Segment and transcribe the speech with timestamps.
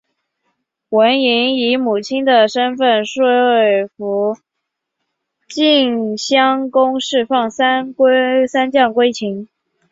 [0.89, 3.23] 文嬴以母亲的身分说
[3.95, 4.35] 服
[5.47, 7.93] 晋襄公释放三
[8.73, 9.47] 将归秦。